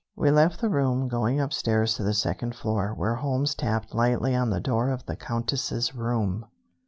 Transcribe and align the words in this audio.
We 0.15 0.31
left 0.31 0.59
the 0.61 0.69
room, 0.71 1.07
going 1.07 1.39
upstairs 1.39 1.93
to 1.93 2.03
the 2.03 2.15
second 2.15 2.55
floor, 2.55 2.91
where 2.95 3.13
Holmes 3.17 3.53
tapped 3.53 3.93
lightly 3.93 4.33
on 4.35 4.49
the 4.49 4.59
door 4.59 4.89
of 4.89 5.05
the 5.05 5.15
Countess's 5.15 5.93
room. 5.93 6.47